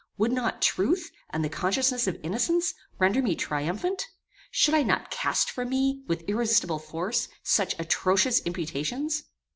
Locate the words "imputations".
8.39-9.25